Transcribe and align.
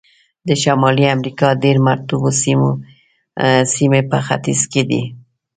د 0.47 0.49
شمالي 0.61 1.05
امریکا 1.15 1.47
ډېر 1.63 1.77
مرطوبو 1.87 2.29
سیمې 3.75 4.01
په 4.09 4.17
ختیځ 4.27 4.61
کې 4.71 4.81
دي. 4.89 5.01